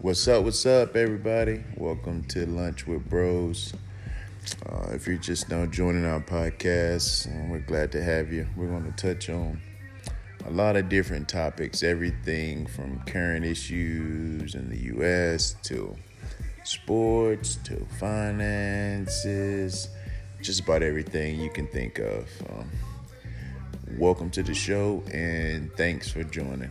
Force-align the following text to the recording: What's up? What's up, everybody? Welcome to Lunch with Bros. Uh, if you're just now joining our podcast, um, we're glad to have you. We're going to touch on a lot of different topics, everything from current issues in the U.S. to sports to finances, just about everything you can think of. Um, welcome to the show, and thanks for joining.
What's 0.00 0.28
up? 0.28 0.44
What's 0.44 0.66
up, 0.66 0.96
everybody? 0.96 1.64
Welcome 1.76 2.24
to 2.24 2.46
Lunch 2.46 2.86
with 2.86 3.08
Bros. 3.08 3.72
Uh, 4.66 4.90
if 4.92 5.06
you're 5.06 5.16
just 5.16 5.48
now 5.48 5.66
joining 5.66 6.04
our 6.04 6.20
podcast, 6.20 7.26
um, 7.26 7.50
we're 7.50 7.60
glad 7.60 7.90
to 7.92 8.02
have 8.02 8.32
you. 8.32 8.46
We're 8.56 8.68
going 8.68 8.84
to 8.84 8.92
touch 8.92 9.30
on 9.30 9.60
a 10.46 10.50
lot 10.50 10.76
of 10.76 10.88
different 10.88 11.28
topics, 11.28 11.82
everything 11.82 12.66
from 12.66 13.00
current 13.06 13.44
issues 13.44 14.54
in 14.54 14.68
the 14.68 14.78
U.S. 14.94 15.56
to 15.64 15.96
sports 16.64 17.56
to 17.64 17.86
finances, 17.98 19.88
just 20.42 20.60
about 20.60 20.82
everything 20.82 21.40
you 21.40 21.50
can 21.50 21.66
think 21.68 21.98
of. 21.98 22.28
Um, 22.50 22.70
welcome 23.98 24.30
to 24.30 24.42
the 24.42 24.54
show, 24.54 25.02
and 25.12 25.72
thanks 25.72 26.10
for 26.10 26.22
joining. 26.24 26.70